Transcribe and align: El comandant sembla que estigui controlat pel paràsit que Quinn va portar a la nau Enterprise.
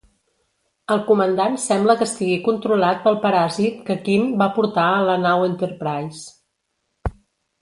El 0.93 1.01
comandant 1.09 1.57
sembla 1.65 1.95
que 1.99 2.03
estigui 2.07 2.37
controlat 2.47 3.03
pel 3.03 3.19
paràsit 3.27 3.77
que 3.91 3.99
Quinn 4.09 4.33
va 4.41 4.49
portar 4.57 4.87
a 4.95 5.05
la 5.11 5.19
nau 5.27 5.45
Enterprise. 5.53 7.15